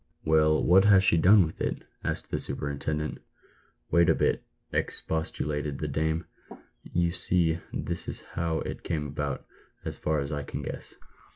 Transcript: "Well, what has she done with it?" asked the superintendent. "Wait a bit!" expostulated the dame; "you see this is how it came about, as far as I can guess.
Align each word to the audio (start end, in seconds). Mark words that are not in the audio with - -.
"Well, 0.25 0.63
what 0.63 0.85
has 0.85 1.03
she 1.03 1.15
done 1.15 1.45
with 1.45 1.61
it?" 1.61 1.83
asked 2.03 2.31
the 2.31 2.39
superintendent. 2.39 3.19
"Wait 3.91 4.09
a 4.09 4.15
bit!" 4.15 4.43
expostulated 4.73 5.77
the 5.77 5.87
dame; 5.87 6.25
"you 6.81 7.11
see 7.11 7.59
this 7.71 8.07
is 8.07 8.21
how 8.33 8.61
it 8.61 8.81
came 8.81 9.05
about, 9.05 9.45
as 9.85 9.99
far 9.99 10.19
as 10.21 10.31
I 10.31 10.41
can 10.41 10.63
guess. 10.63 10.95